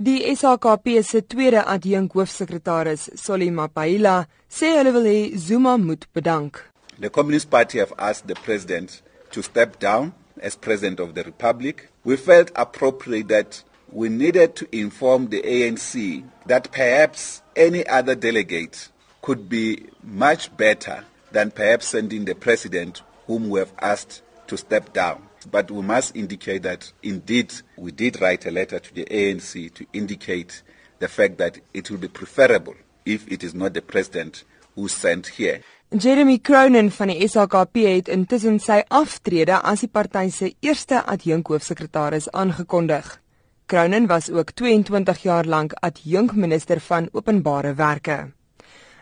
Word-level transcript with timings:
Die 0.00 0.36
SAKP 0.36 1.02
se 1.02 1.20
tweede 1.20 1.64
adjunk 1.66 2.12
hoofsekretaris, 2.12 3.08
Solly 3.16 3.50
Mapaila, 3.50 4.28
sê 4.48 4.76
hulle 4.76 4.92
wil 4.94 5.06
hê 5.10 5.36
Zuma 5.36 5.76
moet 5.76 6.06
bedank. 6.14 6.62
The 7.00 7.10
Communist 7.10 7.50
Party 7.50 7.78
have 7.80 7.92
asked 7.98 8.28
the 8.28 8.36
president 8.36 9.02
to 9.32 9.42
step 9.42 9.80
down 9.80 10.12
as 10.40 10.54
president 10.54 11.00
of 11.00 11.16
the 11.16 11.24
republic. 11.24 11.88
We 12.04 12.16
felt 12.16 12.52
appropriate 12.54 13.26
that 13.26 13.64
we 13.90 14.08
needed 14.08 14.54
to 14.56 14.68
inform 14.70 15.30
the 15.30 15.42
ANC 15.42 16.22
that 16.46 16.70
perhaps 16.70 17.42
any 17.56 17.84
other 17.88 18.14
delegate 18.14 18.90
could 19.20 19.48
be 19.48 19.86
much 20.04 20.56
better 20.56 21.02
than 21.32 21.50
perhaps 21.50 21.88
sending 21.88 22.24
the 22.24 22.36
president 22.36 23.02
whom 23.26 23.50
we 23.50 23.58
have 23.58 23.72
asked 23.80 24.22
to 24.46 24.56
step 24.56 24.92
down. 24.92 25.27
But 25.50 25.70
we 25.70 25.82
must 25.82 26.16
indicate 26.16 26.62
that 26.62 26.92
indeed 27.02 27.52
we 27.76 27.92
did 27.92 28.20
write 28.20 28.46
a 28.46 28.50
letter 28.50 28.80
to 28.80 28.94
the 28.94 29.04
ANC 29.04 29.72
to 29.74 29.86
indicate 29.92 30.62
the 30.98 31.08
fact 31.08 31.38
that 31.38 31.58
it 31.72 31.90
will 31.90 31.98
be 31.98 32.08
preferable 32.08 32.74
if 33.04 33.26
it 33.30 33.42
is 33.42 33.54
not 33.54 33.74
the 33.74 33.82
president 33.82 34.44
who 34.74 34.88
sent 34.88 35.26
here. 35.26 35.60
Jeremy 35.90 36.38
Cronin 36.38 36.90
van 36.90 37.08
die 37.08 37.28
SAKP 37.28 37.78
het 37.86 38.08
intussen 38.12 38.58
sy 38.60 38.82
aftrede 38.92 39.56
as 39.64 39.80
die 39.80 39.88
party 39.88 40.28
se 40.30 40.50
eerste 40.60 41.00
adjunkhoofsekretaris 41.00 42.28
aangekondig. 42.30 43.14
Cronin 43.66 44.06
was 44.06 44.28
ook 44.30 44.50
22 44.52 45.22
jaar 45.22 45.44
lank 45.44 45.72
adjunkminister 45.72 46.80
van 46.80 47.08
openbare 47.12 47.74
werke. 47.74 48.37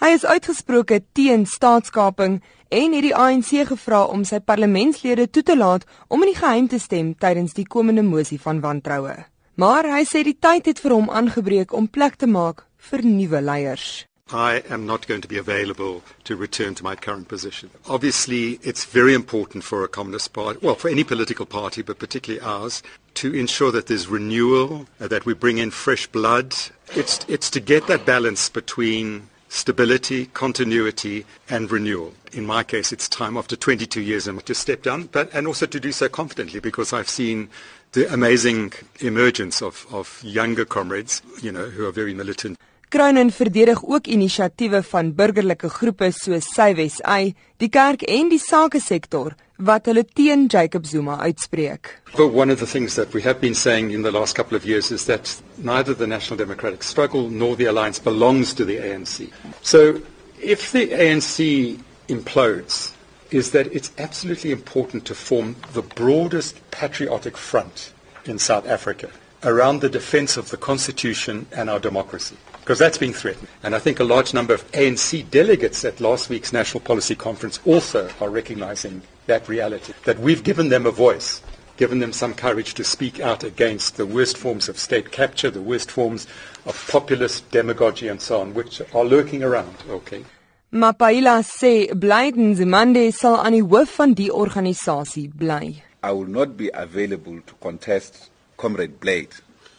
Hy 0.00 0.14
is 0.16 0.24
uitgesproke 0.24 1.02
teen 1.12 1.46
staatskaping 1.46 2.40
en 2.72 2.94
het 2.96 3.04
die 3.04 3.16
ANC 3.16 3.52
gevra 3.68 4.04
om 4.08 4.24
sy 4.24 4.40
parlementslede 4.40 5.28
toe 5.30 5.42
te 5.42 5.56
laat 5.56 5.84
om 6.08 6.22
in 6.24 6.32
die 6.32 6.38
geheim 6.38 6.68
te 6.68 6.80
stem 6.80 7.12
tydens 7.14 7.52
die 7.58 7.66
komende 7.68 8.02
mosie 8.02 8.40
van 8.40 8.62
wantroue. 8.64 9.18
Maar 9.60 9.90
hy 9.92 10.04
sê 10.08 10.22
die 10.24 10.38
tyd 10.40 10.70
het 10.70 10.80
vir 10.80 10.96
hom 10.96 11.10
aangebreek 11.10 11.74
om 11.76 11.90
plek 11.90 12.16
te 12.16 12.26
maak 12.26 12.64
vir 12.88 13.04
nuwe 13.04 13.42
leiers. 13.44 14.06
I 14.32 14.62
am 14.70 14.86
not 14.86 15.06
going 15.06 15.20
to 15.20 15.28
be 15.28 15.36
available 15.36 16.02
to 16.24 16.36
return 16.36 16.74
to 16.76 16.84
my 16.84 16.96
current 16.96 17.28
position. 17.28 17.68
Obviously, 17.86 18.58
it's 18.62 18.84
very 18.86 19.12
important 19.12 19.62
for 19.62 19.84
a 19.84 19.88
Communist 19.88 20.32
Party, 20.32 20.58
well, 20.62 20.74
for 20.74 20.88
any 20.88 21.04
political 21.04 21.44
party, 21.44 21.82
but 21.82 21.98
particularly 21.98 22.40
ours, 22.40 22.82
to 23.14 23.34
ensure 23.34 23.70
that 23.72 23.88
there's 23.88 24.08
renewal, 24.08 24.86
that 24.98 25.26
we 25.26 25.34
bring 25.34 25.58
in 25.58 25.70
fresh 25.70 26.06
blood. 26.06 26.54
It's, 26.96 27.20
it's 27.28 27.50
to 27.50 27.60
get 27.60 27.86
that 27.88 28.06
balance 28.06 28.48
between 28.48 29.28
stability, 29.52 30.26
continuity, 30.26 31.26
and 31.50 31.70
renewal. 31.70 32.14
In 32.32 32.46
my 32.46 32.64
case, 32.64 32.90
it's 32.90 33.06
time 33.06 33.36
after 33.36 33.54
22 33.54 34.00
years 34.00 34.24
to 34.24 34.54
step 34.54 34.82
down, 34.82 35.10
but 35.12 35.28
and 35.34 35.46
also 35.46 35.66
to 35.66 35.78
do 35.78 35.92
so 35.92 36.08
confidently 36.08 36.58
because 36.58 36.94
I've 36.94 37.08
seen 37.08 37.50
the 37.92 38.10
amazing 38.10 38.72
emergence 39.00 39.60
of, 39.60 39.86
of 39.92 40.22
younger 40.24 40.64
comrades, 40.64 41.20
you 41.42 41.52
know, 41.52 41.66
who 41.66 41.86
are 41.86 41.92
very 41.92 42.14
militant. 42.14 42.58
Kruinen 42.92 43.30
verdedig 43.32 43.80
ook 43.84 44.06
inisiatiewe 44.06 44.82
van 44.84 45.14
burgerlike 45.16 45.68
groepe 45.68 46.10
soos 46.12 46.44
SyWesI, 46.52 47.30
die 47.56 47.68
kerk 47.72 48.02
en 48.04 48.28
die 48.28 48.40
sakesektor 48.42 49.32
wat 49.56 49.88
hulle 49.88 50.02
teen 50.04 50.44
Jacob 50.52 50.84
Zuma 50.84 51.16
uitspreek. 51.24 51.88
But 52.12 52.36
one 52.36 52.52
of 52.52 52.58
the 52.58 52.66
things 52.66 52.98
that 53.00 53.14
we 53.16 53.22
have 53.22 53.40
been 53.40 53.54
saying 53.54 53.94
in 53.94 54.02
the 54.02 54.12
last 54.12 54.36
couple 54.36 54.58
of 54.58 54.66
years 54.66 54.90
is 54.90 55.06
that 55.06 55.40
neither 55.56 55.94
the 55.94 56.06
National 56.06 56.36
Democratic 56.36 56.82
Struggle 56.82 57.30
nor 57.30 57.56
the 57.56 57.64
alliance 57.64 57.98
belongs 57.98 58.52
to 58.52 58.66
the 58.66 58.76
ANC. 58.76 59.32
So 59.62 60.02
if 60.38 60.72
the 60.72 60.88
ANC 60.92 61.80
implodes 62.08 62.92
is 63.30 63.52
that 63.52 63.72
it's 63.72 63.90
absolutely 63.96 64.52
important 64.52 65.06
to 65.06 65.14
form 65.14 65.56
the 65.72 65.80
broadest 65.80 66.60
patriotic 66.70 67.38
front 67.38 67.94
in 68.26 68.38
South 68.38 68.68
Africa 68.68 69.08
around 69.42 69.80
the 69.80 69.88
defense 69.88 70.36
of 70.36 70.50
the 70.50 70.58
constitution 70.58 71.46
and 71.56 71.70
our 71.70 71.80
democracy 71.80 72.36
because 72.62 72.78
that's 72.78 72.96
being 72.96 73.12
threatened. 73.12 73.48
And 73.64 73.74
I 73.74 73.80
think 73.80 73.98
a 73.98 74.04
large 74.04 74.32
number 74.32 74.54
of 74.54 74.70
ANC 74.70 75.28
delegates 75.30 75.84
at 75.84 76.00
last 76.00 76.30
week's 76.30 76.52
National 76.52 76.80
Policy 76.80 77.16
Conference 77.16 77.58
also 77.66 78.08
are 78.20 78.30
recognizing 78.30 79.02
that 79.26 79.48
reality, 79.48 79.92
that 80.04 80.20
we've 80.20 80.44
given 80.44 80.68
them 80.68 80.86
a 80.86 80.92
voice, 80.92 81.42
given 81.76 81.98
them 81.98 82.12
some 82.12 82.34
courage 82.34 82.74
to 82.74 82.84
speak 82.84 83.18
out 83.18 83.42
against 83.42 83.96
the 83.96 84.06
worst 84.06 84.38
forms 84.38 84.68
of 84.68 84.78
state 84.78 85.10
capture, 85.10 85.50
the 85.50 85.60
worst 85.60 85.90
forms 85.90 86.28
of 86.64 86.88
populist 86.88 87.50
demagogy 87.50 88.06
and 88.06 88.20
so 88.20 88.40
on, 88.40 88.54
which 88.54 88.80
are 88.94 89.04
lurking 89.04 89.42
around. 89.42 89.74
Okay. 89.90 90.24
Mapaila 90.72 91.42
sê 91.42 91.92
Blyden 91.92 92.54
Zimande 92.54 93.12
sal 93.12 93.40
aan 93.42 93.52
die 93.52 93.66
hoof 93.66 93.90
van 93.98 94.14
die 94.14 94.30
organisasie 94.30 95.28
bly. 95.28 95.82
I 96.04 96.12
will 96.12 96.30
not 96.30 96.56
be 96.56 96.70
available 96.72 97.40
to 97.46 97.54
contest 97.60 98.30
Comrade 98.56 99.00
Blade 99.00 99.34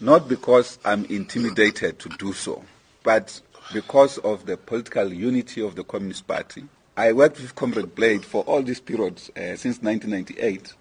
not 0.00 0.28
because 0.28 0.78
I'm 0.84 1.04
intimidated 1.06 1.98
to 2.00 2.08
do 2.10 2.32
so, 2.32 2.64
but 3.02 3.40
because 3.72 4.18
of 4.18 4.46
the 4.46 4.56
political 4.56 5.12
unity 5.12 5.60
of 5.60 5.74
the 5.74 5.84
Communist 5.84 6.26
Party. 6.26 6.64
I 6.96 7.12
worked 7.12 7.40
with 7.40 7.54
Comrade 7.54 7.94
Blade 7.94 8.24
for 8.24 8.42
all 8.44 8.62
these 8.62 8.80
periods 8.80 9.30
uh, 9.30 9.56
since 9.56 9.82
1998. 9.82 10.72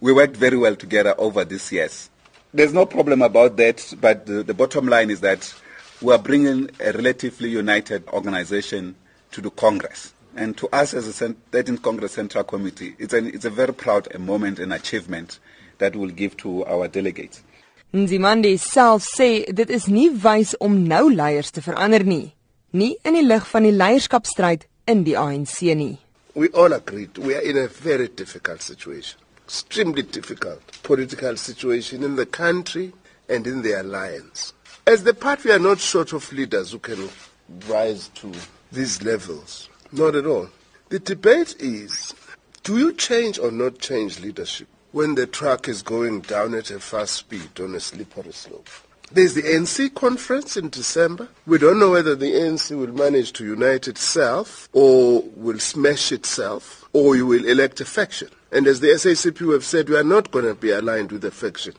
We 0.00 0.12
worked 0.12 0.36
very 0.36 0.56
well 0.56 0.76
together 0.76 1.14
over 1.18 1.44
these 1.44 1.70
years. 1.72 2.10
There's 2.54 2.72
no 2.72 2.86
problem 2.86 3.22
about 3.22 3.56
that, 3.56 3.94
but 4.00 4.26
the, 4.26 4.42
the 4.42 4.54
bottom 4.54 4.86
line 4.86 5.10
is 5.10 5.20
that 5.20 5.52
we 6.00 6.12
are 6.12 6.18
bringing 6.18 6.70
a 6.80 6.92
relatively 6.92 7.48
united 7.48 8.06
organization 8.08 8.94
to 9.32 9.40
the 9.40 9.50
Congress. 9.50 10.12
And 10.36 10.56
to 10.58 10.68
us 10.68 10.92
as 10.94 11.20
a 11.20 11.28
13th 11.28 11.82
Congress 11.82 12.12
Central 12.12 12.44
Committee, 12.44 12.94
it's, 12.98 13.14
an, 13.14 13.26
it's 13.26 13.46
a 13.46 13.50
very 13.50 13.72
proud 13.72 14.18
moment 14.18 14.58
and 14.58 14.72
achievement 14.72 15.38
that 15.78 15.96
we'll 15.96 16.10
give 16.10 16.36
to 16.38 16.64
our 16.66 16.88
delegates. 16.88 17.42
Nzimande 17.92 18.58
self 18.58 19.06
sê 19.06 19.46
dit 19.52 19.70
is 19.70 19.86
nie 19.86 20.08
wys 20.10 20.56
om 20.58 20.74
nou 20.88 21.06
leiers 21.14 21.52
te 21.54 21.62
verander 21.62 22.02
nie, 22.04 22.34
nie 22.72 22.96
in 23.06 23.14
die 23.14 23.22
lig 23.22 23.46
van 23.46 23.62
die 23.62 23.72
leierskapstryd 23.72 24.66
in 24.90 25.04
die 25.06 25.14
ANC 25.16 25.62
nie. 25.78 25.96
We 26.34 26.50
all 26.52 26.74
agreed 26.74 27.16
we 27.18 27.36
are 27.36 27.42
in 27.42 27.56
a 27.56 27.68
very 27.68 28.08
difficult 28.08 28.60
situation. 28.60 29.20
Extremely 29.46 30.02
difficult 30.02 30.60
political 30.82 31.36
situation 31.36 32.02
in 32.02 32.16
the 32.16 32.26
country 32.26 32.92
and 33.28 33.46
in 33.46 33.62
the 33.62 33.72
alliance. 33.80 34.52
As 34.86 35.04
the 35.04 35.14
party, 35.14 35.48
we 35.48 35.54
are 35.54 35.58
not 35.58 35.78
short 35.78 36.12
of 36.12 36.32
leaders 36.32 36.72
who 36.72 36.78
can 36.78 37.08
rise 37.68 38.08
to 38.14 38.32
these 38.72 39.02
levels. 39.02 39.68
Not 39.92 40.16
at 40.16 40.26
all. 40.26 40.48
The 40.88 40.98
debate 40.98 41.56
is 41.60 42.14
do 42.64 42.78
you 42.78 42.92
change 42.92 43.38
or 43.38 43.52
not 43.52 43.78
change 43.78 44.18
leadership? 44.20 44.66
When 44.92 45.14
the 45.14 45.26
truck 45.26 45.68
is 45.68 45.82
going 45.82 46.20
down 46.20 46.54
at 46.54 46.70
a 46.70 46.80
fast 46.80 47.14
speed 47.14 47.60
on 47.60 47.74
a 47.74 47.80
slippery 47.80 48.32
slope. 48.32 48.68
There's 49.12 49.34
the 49.34 49.42
ANC 49.42 49.94
conference 49.94 50.56
in 50.56 50.68
December. 50.68 51.28
We 51.46 51.58
don't 51.58 51.78
know 51.78 51.90
whether 51.90 52.16
the 52.16 52.32
ANC 52.32 52.76
will 52.76 52.92
manage 52.92 53.32
to 53.34 53.44
unite 53.44 53.86
itself 53.86 54.68
or 54.72 55.22
will 55.36 55.60
smash 55.60 56.10
itself 56.10 56.88
or 56.92 57.14
you 57.14 57.26
will 57.26 57.44
elect 57.44 57.80
a 57.80 57.84
faction. 57.84 58.28
And 58.50 58.66
as 58.66 58.80
the 58.80 58.88
SACP 58.88 59.52
have 59.52 59.64
said, 59.64 59.88
we 59.88 59.96
are 59.96 60.04
not 60.04 60.30
going 60.32 60.44
to 60.44 60.54
be 60.54 60.70
aligned 60.70 61.12
with 61.12 61.24
a 61.24 61.30
faction. 61.30 61.74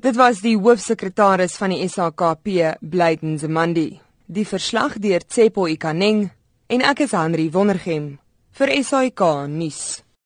Dit 0.00 0.14
was 0.14 0.38
die 0.44 0.54
hoofsekretaris 0.54 1.56
van 1.58 1.72
die 1.74 1.88
SAKP, 1.90 2.76
Blyden 2.80 3.38
Zamandi. 3.38 3.98
Die 4.30 4.44
verslag 4.46 5.00
deur 5.02 5.24
Tsepo 5.26 5.66
Ikaneng 5.66 6.28
en 6.70 6.84
ek 6.86 7.00
is 7.08 7.16
Henry 7.18 7.48
Wondergem 7.50 8.12
vir 8.54 8.74
SAK 8.78 9.24
nuus. 9.50 10.04